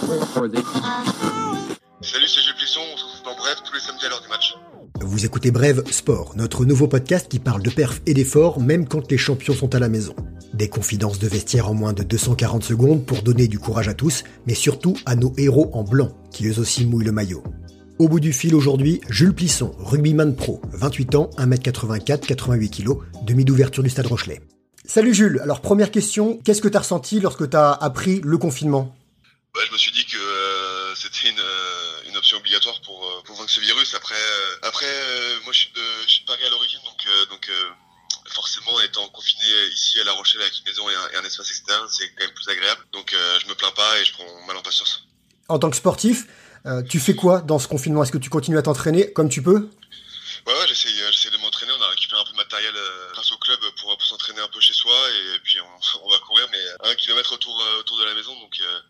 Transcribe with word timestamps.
Salut, 0.00 0.60
c'est 2.28 2.40
Gilles 2.40 2.54
Plisson, 2.56 2.80
on 2.94 2.96
se 2.96 3.04
retrouve 3.04 3.24
dans 3.24 3.36
Bref 3.36 3.56
tous 3.64 3.74
les 3.74 3.80
samedis 3.80 4.06
à 4.06 4.10
l'heure 4.10 4.22
du 4.22 4.28
match. 4.28 4.54
Vous 5.00 5.26
écoutez 5.26 5.50
Brève 5.50 5.82
Sport, 5.90 6.34
notre 6.36 6.64
nouveau 6.64 6.86
podcast 6.86 7.26
qui 7.28 7.40
parle 7.40 7.62
de 7.62 7.70
perf 7.70 8.00
et 8.06 8.14
d'efforts 8.14 8.60
même 8.60 8.86
quand 8.86 9.10
les 9.10 9.18
champions 9.18 9.54
sont 9.54 9.74
à 9.74 9.80
la 9.80 9.88
maison. 9.88 10.14
Des 10.54 10.68
confidences 10.68 11.18
de 11.18 11.26
vestiaire 11.26 11.68
en 11.68 11.74
moins 11.74 11.94
de 11.94 12.04
240 12.04 12.62
secondes 12.62 13.04
pour 13.04 13.22
donner 13.22 13.48
du 13.48 13.58
courage 13.58 13.88
à 13.88 13.94
tous, 13.94 14.22
mais 14.46 14.54
surtout 14.54 14.96
à 15.04 15.16
nos 15.16 15.32
héros 15.36 15.68
en 15.72 15.82
blanc, 15.82 16.12
qui 16.30 16.46
eux 16.46 16.60
aussi 16.60 16.86
mouillent 16.86 17.04
le 17.04 17.12
maillot. 17.12 17.42
Au 17.98 18.08
bout 18.08 18.20
du 18.20 18.32
fil 18.32 18.54
aujourd'hui, 18.54 19.00
Jules 19.08 19.34
Plisson, 19.34 19.72
rugbyman 19.78 20.36
pro, 20.36 20.60
28 20.74 21.14
ans, 21.16 21.30
1m84, 21.38 22.20
88 22.20 22.70
kg, 22.70 22.98
demi 23.26 23.44
d'ouverture 23.44 23.82
du 23.82 23.90
stade 23.90 24.06
Rochelet. 24.06 24.42
Salut 24.84 25.12
Jules, 25.12 25.40
alors 25.42 25.60
première 25.60 25.90
question, 25.90 26.38
qu'est-ce 26.44 26.62
que 26.62 26.68
t'as 26.68 26.78
ressenti 26.78 27.18
lorsque 27.18 27.50
t'as 27.50 27.72
appris 27.72 28.20
le 28.24 28.38
confinement? 28.38 28.94
Bah, 29.58 29.64
je 29.66 29.72
me 29.72 29.78
suis 29.78 29.90
dit 29.90 30.06
que 30.06 30.16
euh, 30.16 30.94
c'était 30.94 31.30
une, 31.30 31.40
euh, 31.40 32.02
une 32.06 32.16
option 32.16 32.36
obligatoire 32.36 32.80
pour, 32.82 33.04
euh, 33.04 33.22
pour 33.24 33.34
vaincre 33.34 33.50
ce 33.50 33.58
virus. 33.58 33.92
Après, 33.92 34.14
euh, 34.14 34.56
après 34.62 34.86
moi 35.42 35.52
je 35.52 35.58
suis, 35.58 35.72
de, 35.72 35.82
je 36.06 36.10
suis 36.12 36.20
de 36.20 36.26
Paris 36.26 36.44
à 36.46 36.50
l'origine, 36.50 36.78
donc, 36.84 37.28
donc 37.28 37.50
forcément 38.28 38.80
étant 38.82 39.08
confiné 39.08 39.42
ici 39.72 39.98
à 39.98 40.04
La 40.04 40.12
Rochelle 40.12 40.42
avec 40.42 40.56
une 40.60 40.64
maison 40.64 40.88
et 40.88 40.94
un, 40.94 41.08
et 41.08 41.16
un 41.16 41.24
espace 41.24 41.50
externe, 41.50 41.88
c'est 41.90 42.08
quand 42.10 42.24
même 42.24 42.34
plus 42.34 42.48
agréable. 42.48 42.82
Donc 42.92 43.12
je 43.12 43.48
me 43.48 43.54
plains 43.56 43.72
pas 43.72 43.98
et 43.98 44.04
je 44.04 44.12
prends 44.12 44.46
mal 44.46 44.56
en 44.56 44.62
patience. 44.62 45.02
En 45.48 45.58
tant 45.58 45.70
que 45.70 45.76
sportif, 45.76 46.26
tu 46.88 47.00
fais 47.00 47.16
quoi 47.16 47.40
dans 47.40 47.58
ce 47.58 47.66
confinement? 47.66 48.04
Est-ce 48.04 48.12
que 48.12 48.18
tu 48.18 48.30
continues 48.30 48.58
à 48.58 48.62
t'entraîner 48.62 49.12
comme 49.12 49.28
tu 49.28 49.42
peux? 49.42 49.68
Ouais, 50.46 50.52
ouais 50.54 50.68
j'essaie, 50.68 50.90
j'essaie 51.10 51.30
de 51.30 51.38
m'entraîner. 51.38 51.72
On 51.76 51.82
a 51.82 51.88
récupéré 51.88 52.20
un 52.20 52.24
peu 52.24 52.30
de 52.30 52.36
matériel 52.36 52.74
grâce 53.12 53.32
au 53.32 53.38
club 53.38 53.58
pour, 53.80 53.98
pour 53.98 54.06
s'entraîner 54.06 54.40
un 54.40 54.48
peu 54.48 54.60
chez 54.60 54.72
soi 54.72 54.94
et 55.10 55.40
puis 55.40 55.58
on, 55.60 55.98
on 56.04 56.10
va 56.10 56.18
courir, 56.20 56.46
mais 56.52 56.90
un 56.90 56.94
kilomètre 56.94 57.32
autour, 57.32 57.60
autour 57.80 57.98
de 57.98 58.04
la 58.04 58.14
maison, 58.14 58.38
donc 58.38 58.56
euh, 58.60 58.80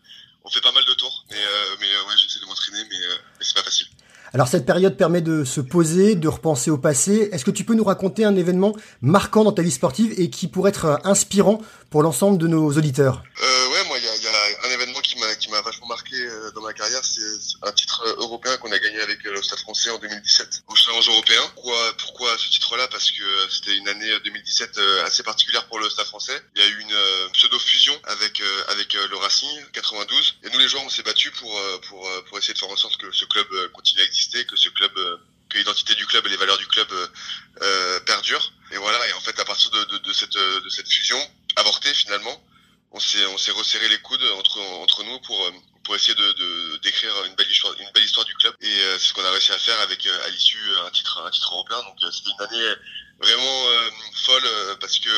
on 0.43 0.49
fait 0.49 0.61
pas 0.61 0.71
mal 0.71 0.85
de 0.85 0.93
tours. 0.93 1.25
Mais, 1.29 1.37
euh, 1.37 1.75
mais 1.79 1.87
euh, 1.87 2.07
ouais, 2.07 2.13
j'essaie 2.17 2.39
de 2.39 2.45
m'entraîner, 2.45 2.83
mais, 2.89 3.05
euh, 3.05 3.15
mais 3.37 3.45
c'est 3.45 3.55
pas 3.55 3.63
facile. 3.63 3.87
Alors 4.39 4.47
cette 4.47 4.65
période 4.65 4.95
permet 4.95 5.19
de 5.19 5.43
se 5.43 5.59
poser, 5.59 6.15
de 6.15 6.29
repenser 6.29 6.71
au 6.71 6.77
passé. 6.77 7.27
Est-ce 7.33 7.43
que 7.43 7.51
tu 7.51 7.65
peux 7.65 7.73
nous 7.73 7.83
raconter 7.83 8.23
un 8.23 8.37
événement 8.37 8.71
marquant 9.01 9.43
dans 9.43 9.51
ta 9.51 9.61
vie 9.61 9.69
sportive 9.69 10.13
et 10.15 10.29
qui 10.29 10.47
pourrait 10.47 10.69
être 10.69 10.85
euh, 10.85 10.95
inspirant 11.03 11.59
pour 11.89 12.03
l'ensemble 12.03 12.37
de 12.37 12.47
nos 12.47 12.71
auditeurs? 12.71 13.21
Euh, 13.41 13.69
ouais, 13.71 13.83
moi, 13.89 13.97
il 13.97 14.05
y 14.05 14.07
a, 14.07 14.67
un 14.67 14.71
événement 14.71 14.99
qui 15.01 15.19
m'a 15.19 15.35
qui 15.35 15.49
m'a 15.49 15.61
vachement 15.61 15.87
marqué 15.87 16.15
euh, 16.15 16.51
dans 16.51 16.61
ma 16.61 16.73
carrière, 16.73 17.03
c'est 17.03 17.21
un 17.67 17.71
titre 17.71 18.03
euh, 18.05 18.21
européen 18.23 18.55
qu'on 18.57 18.71
a 18.71 18.79
gagné 18.79 19.01
avec 19.01 19.23
le 19.23 19.41
Stade 19.41 19.59
Français 19.59 19.89
en 19.89 19.97
2017 19.97 20.63
au 20.67 20.75
Challenge 20.75 21.09
européen. 21.09 21.41
Pourquoi 21.55 21.77
pourquoi 21.97 22.29
Parce 22.99 23.11
que 23.11 23.23
euh, 23.23 23.49
c'était 23.49 23.77
une 23.77 23.87
année 23.87 24.11
euh, 24.11 24.19
2017 24.19 24.77
euh, 24.77 25.05
assez 25.05 25.23
particulière 25.23 25.65
pour 25.67 25.79
le 25.79 25.89
Stade 25.89 26.07
Français. 26.07 26.37
Il 26.57 26.61
y 26.61 26.65
a 26.65 26.67
eu 26.67 26.81
une 26.81 26.91
euh, 26.91 27.29
pseudo 27.29 27.57
fusion 27.57 27.97
avec 28.03 28.41
euh, 28.41 28.63
avec 28.67 28.93
euh, 28.93 29.07
le 29.07 29.15
Racing 29.15 29.57
92 29.71 30.35
et 30.43 30.49
nous 30.49 30.59
les 30.59 30.67
joueurs 30.67 30.83
on 30.83 30.89
s'est 30.89 31.03
battus 31.03 31.31
pour 31.39 31.57
euh, 31.57 31.77
pour 31.87 32.05
euh, 32.05 32.21
pour 32.23 32.37
essayer 32.37 32.53
de 32.53 32.59
faire 32.59 32.69
en 32.69 32.75
sorte 32.75 32.97
que 32.97 33.09
ce 33.13 33.23
club 33.23 33.47
euh, 33.53 33.69
continue 33.69 34.01
à 34.01 34.03
exister, 34.03 34.43
que 34.45 34.57
ce 34.57 34.67
club 34.67 34.91
euh, 34.97 35.15
que 35.47 35.57
l'identité 35.57 35.95
du 35.95 36.05
club 36.07 36.25
et 36.25 36.29
les 36.29 36.35
valeurs 36.35 36.57
du 36.57 36.67
club 36.67 36.91
euh, 36.91 37.07
euh, 37.61 37.99
perdurent. 38.01 38.51
Et 38.73 38.77
voilà. 38.77 39.07
Et 39.07 39.13
en 39.13 39.21
fait, 39.21 39.39
à 39.39 39.45
partir 39.45 39.71
de, 39.71 39.81
de, 39.85 39.97
de 39.99 40.11
cette 40.11 40.35
euh, 40.35 40.59
de 40.59 40.67
cette 40.67 40.89
fusion 40.89 41.21
avortée 41.55 41.93
finalement, 41.93 42.43
on 42.91 42.99
s'est 42.99 43.25
on 43.27 43.37
s'est 43.37 43.51
resserré 43.51 43.87
les 43.87 43.99
coudes 43.99 44.25
entre 44.39 44.59
entre 44.59 45.05
nous 45.05 45.21
pour 45.21 45.41
euh, 45.45 45.51
pour 45.89 45.95
essayer 45.95 46.13
de 46.13 46.31
de- 46.33 46.77
d'écrire 46.83 47.11
une 47.25 47.33
belle 47.33 47.49
histoire 47.49 47.73
une 47.79 47.89
belle 47.95 48.03
histoire 48.03 48.23
du 48.27 48.35
club. 48.35 48.53
Et 48.61 48.67
euh, 48.67 48.99
c'est 48.99 49.07
ce 49.07 49.13
qu'on 49.15 49.25
a 49.25 49.31
réussi 49.31 49.51
à 49.51 49.57
faire 49.57 49.79
avec 49.79 50.05
euh, 50.05 50.25
à 50.25 50.29
l'issue 50.29 50.61
euh, 50.69 50.85
un 50.85 50.91
titre 50.91 51.19
un 51.25 51.31
titre 51.31 51.51
européen. 51.51 51.77
Donc 51.81 51.97
c'était 52.13 52.29
une 52.29 52.45
année 52.45 52.75
vraiment 53.19 53.65
folle 54.13 54.47
parce 54.79 54.99
que 54.99 55.09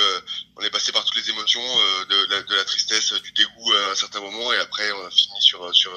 on 0.55 0.61
est 0.61 0.69
passé 0.69 0.94
par 0.94 1.03
toutes 1.03 1.17
les 1.17 1.30
émotions 1.30 1.61
de, 2.09 2.31
la, 2.31 2.42
de 2.42 2.55
la 2.55 2.64
tristesse 2.64 3.11
du 3.22 3.33
dégoût 3.33 3.73
à 3.73 3.92
un 3.92 3.95
certain 3.95 4.22
moment. 4.22 4.53
Et 4.53 4.58
après 4.59 4.89
on 4.94 5.05
a 5.05 5.11
fini 5.11 5.42
sur 5.42 5.75
sur 5.75 5.92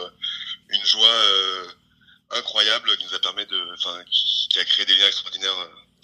une 0.70 0.84
joie 0.84 1.16
incroyable 2.32 2.96
qui 2.96 3.04
nous 3.04 3.14
a 3.14 3.18
permis 3.20 3.46
de 3.46 3.58
enfin 3.74 3.96
qui, 4.10 4.48
qui 4.50 4.58
a 4.58 4.64
créé 4.64 4.84
des 4.86 4.96
liens 4.96 5.06
extraordinaires 5.06 5.54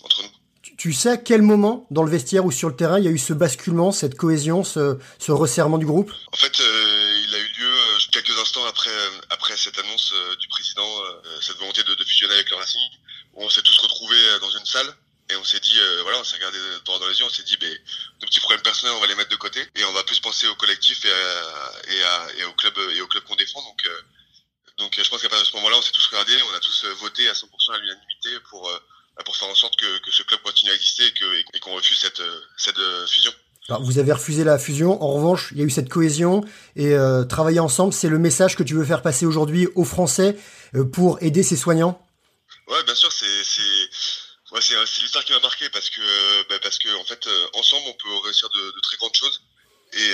entre 0.04 0.22
nous. 0.22 0.30
Tu, 0.62 0.76
tu 0.76 0.92
sais 0.92 1.10
à 1.10 1.16
quel 1.16 1.42
moment 1.42 1.86
dans 1.90 2.02
le 2.02 2.10
vestiaire 2.10 2.44
ou 2.44 2.50
sur 2.52 2.68
le 2.68 2.76
terrain 2.76 2.98
il 2.98 3.04
y 3.04 3.08
a 3.08 3.10
eu 3.10 3.18
ce 3.18 3.32
basculement, 3.32 3.92
cette 3.92 4.16
cohésion, 4.16 4.62
ce, 4.62 4.98
ce 5.18 5.32
resserrement 5.32 5.78
du 5.78 5.86
groupe? 5.86 6.12
En 6.32 6.36
fait, 6.36 6.60
euh, 6.60 7.20
il 7.26 7.34
a 7.34 7.38
eu 7.38 7.48
lieu 7.60 7.66
euh, 7.72 7.98
quelques 8.22 8.38
instants 8.38 8.66
après 8.66 8.90
euh, 8.90 9.56
cette 9.56 9.78
annonce 9.78 10.12
euh, 10.12 10.36
du 10.36 10.48
président, 10.48 11.04
euh, 11.04 11.40
cette 11.40 11.56
volonté 11.58 11.82
de, 11.82 12.04
fusionner 12.04 12.34
avec 12.34 12.50
le 12.50 12.56
Racing, 12.56 12.90
on 13.34 13.48
s'est 13.48 13.62
tous 13.62 13.78
retrouvés 13.78 14.38
dans 14.40 14.50
une 14.50 14.64
salle 14.66 14.94
et 15.30 15.36
on 15.36 15.44
s'est 15.44 15.60
dit, 15.60 15.78
voilà, 16.02 16.18
on 16.18 16.24
s'est 16.24 16.36
regardé 16.36 16.58
dans 16.84 17.06
les 17.06 17.18
yeux, 17.18 17.24
on 17.24 17.30
s'est 17.30 17.44
dit, 17.44 17.56
ben, 17.56 17.72
nos 18.20 18.26
petits 18.26 18.40
problèmes 18.40 18.62
personnels, 18.62 18.96
on 18.96 19.00
va 19.00 19.06
les 19.06 19.14
mettre 19.14 19.30
de 19.30 19.36
côté 19.36 19.64
et 19.76 19.84
on 19.84 19.92
va 19.92 20.02
plus 20.02 20.18
penser 20.18 20.48
au 20.48 20.56
collectif 20.56 21.04
et, 21.04 22.38
et, 22.38 22.44
au 22.44 22.52
club 22.54 22.76
et 22.92 23.00
au 23.00 23.06
club 23.06 23.22
qu'on 23.24 23.36
défend. 23.36 23.62
Donc, 24.78 24.98
je 25.00 25.08
pense 25.08 25.22
qu'à 25.22 25.28
partir 25.28 25.46
de 25.46 25.50
ce 25.50 25.56
moment-là, 25.56 25.76
on 25.76 25.82
s'est 25.82 25.92
tous 25.92 26.06
regardés, 26.08 26.36
on 26.42 26.54
a 26.54 26.60
tous 26.60 26.84
voté 26.98 27.28
à 27.28 27.32
100% 27.32 27.74
à 27.74 27.78
l'unanimité 27.78 28.40
pour 28.50 28.68
euh, 28.68 28.78
pour 29.24 29.36
faire 29.36 29.48
en 29.48 29.54
sorte 29.54 29.76
que, 29.76 30.10
ce 30.10 30.22
club 30.24 30.40
continue 30.40 30.72
à 30.72 30.74
exister 30.74 31.12
et 31.52 31.60
qu'on 31.60 31.74
refuse 31.74 31.98
cette 31.98 32.22
fusion. 33.06 33.32
Vous 33.78 33.98
avez 33.98 34.12
refusé 34.12 34.42
la 34.42 34.58
fusion, 34.58 35.02
en 35.02 35.12
revanche, 35.14 35.50
il 35.52 35.58
y 35.58 35.62
a 35.62 35.64
eu 35.64 35.70
cette 35.70 35.88
cohésion 35.88 36.44
et 36.74 36.94
euh, 36.94 37.24
travailler 37.24 37.60
ensemble, 37.60 37.92
c'est 37.92 38.08
le 38.08 38.18
message 38.18 38.56
que 38.56 38.62
tu 38.62 38.74
veux 38.74 38.84
faire 38.84 39.02
passer 39.02 39.26
aujourd'hui 39.26 39.68
aux 39.74 39.84
Français 39.84 40.36
euh, 40.74 40.84
pour 40.84 41.22
aider 41.22 41.42
ces 41.42 41.56
soignants? 41.56 42.04
Ouais, 42.68 42.82
bien 42.84 42.94
sûr, 42.94 43.12
c'est 43.12 43.44
c'est 43.44 43.60
c'est 44.60 45.02
l'histoire 45.02 45.24
qui 45.24 45.32
m'a 45.32 45.40
marqué 45.40 45.68
parce 45.70 45.90
que 45.90 46.00
bah, 46.48 46.56
parce 46.60 46.78
que 46.78 46.88
en 47.00 47.04
fait 47.04 47.24
euh, 47.28 47.46
ensemble 47.54 47.84
on 47.86 47.92
peut 47.92 48.16
réussir 48.24 48.48
de, 48.48 48.80
très 48.80 48.96
grandes 48.96 49.14
choses. 49.14 49.42
Et, 49.92 50.10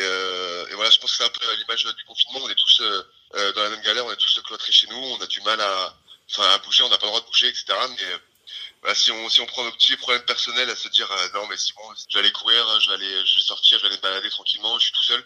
voilà 0.75 0.91
je 0.91 0.99
pense 0.99 1.12
que 1.12 1.17
c'est 1.19 1.25
un 1.25 1.28
peu 1.28 1.41
l'image 1.56 1.84
du 1.84 2.05
confinement. 2.05 2.41
On 2.44 2.50
est 2.50 2.55
tous 2.55 2.83
dans 3.33 3.62
la 3.62 3.71
même 3.71 3.83
galère. 3.83 4.05
On 4.05 4.12
est 4.12 4.17
tous 4.17 4.41
cloîtrés 4.44 4.73
chez 4.73 4.87
nous. 4.88 4.97
On 4.97 5.23
a 5.23 5.27
du 5.27 5.41
mal 5.41 5.61
à 5.61 5.97
à 6.38 6.59
bouger. 6.59 6.83
On 6.83 6.91
n'a 6.91 6.99
pas 6.99 7.06
le 7.06 7.12
droit 7.12 7.21
de 7.21 7.27
bouger 7.27 7.49
etc 7.49 7.65
mais 7.69 8.21
voilà, 8.82 8.94
si 8.94 9.10
on 9.10 9.28
si 9.28 9.41
on 9.41 9.47
prend 9.47 9.64
nos 9.64 9.72
petits 9.72 9.97
problèmes 9.97 10.25
personnels 10.25 10.70
à 10.70 10.76
se 10.76 10.88
dire 10.88 11.10
euh, 11.10 11.28
non 11.34 11.47
mais 11.48 11.56
si 11.56 11.72
bon 11.75 11.82
je 12.09 12.16
vais 12.16 12.25
aller 12.25 12.32
courir 12.32 12.64
je 12.81 12.88
vais 12.88 12.94
aller 12.94 13.26
je 13.26 13.37
vais 13.37 13.42
sortir 13.42 13.78
je 13.78 13.82
vais 13.82 13.88
aller 13.88 13.97
me 13.97 14.03
balader 14.03 14.31
tranquillement 14.31 14.78
je 14.78 14.84
suis 14.84 14.92
tout 14.92 15.04
seul 15.04 15.25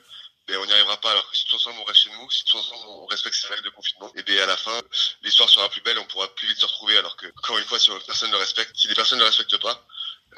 mais 0.49 0.57
on 0.57 0.67
n'y 0.67 0.73
arrivera 0.73 0.97
pas 1.01 1.11
alors 1.11 1.31
que 1.31 1.37
si 1.37 1.45
tous 1.47 1.57
ensemble 1.57 1.79
on 1.81 1.85
reste 1.85 2.01
chez 2.01 2.11
nous 2.11 2.31
si 2.31 2.45
tous 2.45 2.59
ensemble 2.59 2.85
on 2.89 3.07
respecte 3.07 3.37
ces 3.37 3.49
règles 3.49 3.65
de 3.65 3.71
confinement 3.71 4.11
et 4.17 4.23
bien 4.23 4.43
à 4.43 4.47
la 4.47 4.57
fin 4.57 4.81
l'histoire 5.23 5.49
sera 5.49 5.69
plus 5.69 5.81
belle, 5.83 5.99
on 5.99 6.05
pourra 6.05 6.29
plus 6.35 6.49
vite 6.49 6.59
se 6.59 6.67
retrouver. 6.67 6.97
Alors 6.99 7.17
que, 7.17 7.27
encore 7.39 7.59
une 7.59 7.65
fois, 7.65 7.79
si 7.79 7.91
personne 8.07 8.29
ne 8.31 8.35
le 8.35 8.41
respecte, 8.41 8.73
si 8.75 8.89
les 8.89 8.95
personnes 8.95 9.19
ne 9.19 9.25
le 9.25 9.29
respectent 9.29 9.61
pas, 9.61 9.85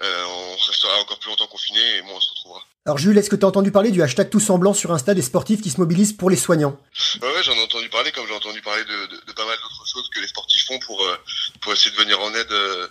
euh, 0.03 0.25
on 0.25 0.57
restera 0.57 0.99
encore 1.01 1.19
plus 1.19 1.29
longtemps 1.31 1.47
confiné 1.47 1.97
et 1.97 2.03
moins 2.03 2.17
on 2.17 2.21
se 2.21 2.31
retrouvera. 2.31 2.63
Alors 2.87 2.99
Jules, 2.99 3.17
est-ce 3.19 3.31
que 3.31 3.37
tu 3.37 3.45
as 3.45 3.49
entendu 3.49 3.71
parler 3.71 3.91
du 3.91 4.03
hashtag 4.03 4.31
tout 4.31 4.41
semblant 4.41 4.75
sur 4.75 4.91
Insta 4.93 5.15
des 5.15 5.23
sportifs 5.23 5.61
qui 5.61 5.71
se 5.71 5.79
mobilisent 5.79 6.15
pour 6.15 6.31
les 6.31 6.37
soignants? 6.37 6.81
Ouais, 7.21 7.33
ouais 7.33 7.43
j'en 7.43 7.55
ai 7.55 7.63
entendu 7.63 7.89
parler, 7.91 8.11
comme 8.11 8.27
j'ai 8.27 8.35
entendu 8.35 8.61
parler 8.63 8.85
de, 8.85 9.07
de, 9.07 9.23
de 9.27 9.33
pas 9.33 9.45
mal 9.45 9.57
d'autres 9.63 9.87
choses 9.87 10.09
que 10.09 10.21
les 10.21 10.27
sportifs 10.27 10.67
font 10.67 10.79
pour 10.81 11.05
euh, 11.05 11.17
pour 11.61 11.73
essayer 11.73 11.91
de 11.91 11.97
venir 11.97 12.21
en 12.21 12.35
aide 12.35 12.51
euh, 12.53 12.89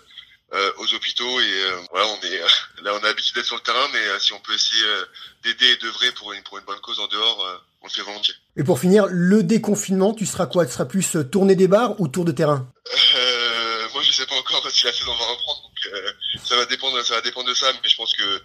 euh, 0.53 0.72
aux 0.78 0.94
hôpitaux. 0.94 1.39
Et 1.39 1.63
euh, 1.63 1.78
voilà, 1.91 2.07
on 2.07 2.22
est 2.22 2.39
là, 2.84 2.94
on 2.94 2.97
a 2.97 3.07
l'habitude 3.07 3.35
d'être 3.35 3.45
sur 3.45 3.56
le 3.56 3.62
terrain, 3.62 3.88
mais 3.94 4.00
euh, 4.00 4.19
si 4.19 4.34
on 4.34 4.39
peut 4.39 4.53
essayer 4.53 4.84
euh, 4.84 5.06
d'aider 5.44 5.67
et 5.72 5.75
d'œuvrer 5.78 6.12
pour 6.13 6.34
une 6.34 6.44
pour 6.44 6.57
une 6.57 6.66
bonne 6.66 6.79
cause 6.81 7.00
en 7.00 7.07
dehors, 7.07 7.45
euh, 7.45 7.57
on 7.81 7.88
le 7.88 7.91
fait 7.91 8.01
volontiers. 8.01 8.35
Et 8.57 8.63
pour 8.63 8.79
finir, 8.79 9.06
le 9.09 9.44
déconfinement, 9.44 10.13
tu 10.13 10.25
seras 10.25 10.45
quoi? 10.45 10.66
Tu 10.66 10.72
seras 10.73 10.85
plus 10.85 11.16
euh, 11.16 11.23
tournée 11.23 11.56
des 11.56 11.67
bars 11.67 12.00
ou 12.00 12.07
tour 12.07 12.25
de 12.25 12.31
terrain? 12.31 12.67
Euh, 13.16 13.88
moi, 13.94 14.03
je 14.03 14.12
sais 14.12 14.25
pas 14.25 14.35
encore 14.35 14.69
si 14.69 14.85
la 14.85 14.94
saison 14.94 15.13
va 15.16 15.25
reprendre, 15.25 15.62
donc 15.63 15.94
euh, 15.94 16.12
ça 16.44 16.56
va 16.56 16.66
dépendre, 16.66 17.01
ça 17.03 17.16
va 17.16 17.22
dépendre 17.22 17.47
de 17.50 17.53
ça. 17.53 17.72
Mais 17.81 17.89
je 17.89 17.95
pense 17.95 18.13
que 18.13 18.41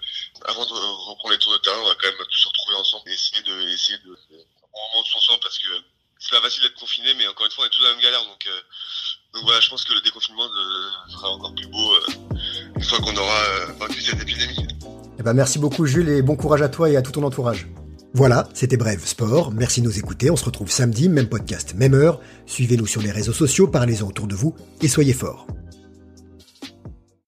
avant 0.46 0.64
de 0.64 0.72
reprendre 0.72 1.30
les 1.32 1.38
tours 1.38 1.52
de 1.52 1.58
terrain, 1.58 1.78
on 1.82 1.86
va 1.86 1.94
quand 1.94 2.06
même 2.08 2.16
tous 2.28 2.38
se 2.38 2.48
retrouver 2.48 2.76
ensemble 2.76 3.10
et 3.10 3.14
essayer 3.14 3.42
de, 3.42 3.68
essayer 3.68 3.98
de, 3.98 4.10
de 4.30 4.36
moment 4.36 5.02
tous 5.04 5.18
ensemble 5.18 5.40
parce 5.40 5.58
que 5.58 5.68
c'est 6.18 6.30
pas 6.30 6.40
facile 6.40 6.62
d'être 6.62 6.74
confiné, 6.80 7.12
mais 7.14 7.26
encore 7.28 7.44
une 7.46 7.52
fois, 7.52 7.64
on 7.64 7.66
est 7.66 7.70
tous 7.70 7.82
dans 7.82 7.88
la 7.88 7.94
même 7.94 8.02
galère. 8.02 8.24
Donc, 8.24 8.46
euh, 8.46 8.60
donc 9.34 9.44
voilà, 9.44 9.60
je 9.60 9.68
pense 9.68 9.84
que 9.84 9.92
le 9.92 10.00
déconfinement 10.00 10.48
de- 10.48 11.12
sera 11.12 11.28
encore 11.30 11.54
plus 11.54 11.66
beau 11.66 11.85
euh, 11.85 11.85
une 12.76 12.82
fois 12.82 12.98
qu'on 12.98 13.16
aura 13.16 13.32
euh, 13.32 13.72
vaincu 13.80 14.00
cette 14.00 14.20
épidémie. 14.20 14.68
Eh 15.18 15.22
ben 15.22 15.32
merci 15.32 15.58
beaucoup 15.58 15.86
Jules 15.86 16.08
et 16.08 16.22
bon 16.22 16.36
courage 16.36 16.62
à 16.62 16.68
toi 16.68 16.90
et 16.90 16.96
à 16.96 17.02
tout 17.02 17.12
ton 17.12 17.22
entourage. 17.22 17.68
Voilà, 18.12 18.48
c'était 18.54 18.76
Bref 18.76 19.04
Sport. 19.04 19.52
Merci 19.52 19.82
de 19.82 19.86
nous 19.86 19.98
écouter. 19.98 20.30
On 20.30 20.36
se 20.36 20.44
retrouve 20.44 20.70
samedi, 20.70 21.08
même 21.08 21.28
podcast, 21.28 21.74
même 21.76 21.94
heure. 21.94 22.20
Suivez-nous 22.46 22.86
sur 22.86 23.02
les 23.02 23.10
réseaux 23.10 23.32
sociaux, 23.32 23.66
parlez-en 23.66 24.08
autour 24.08 24.26
de 24.26 24.34
vous 24.34 24.54
et 24.80 24.88
soyez 24.88 25.12
forts. 25.12 25.46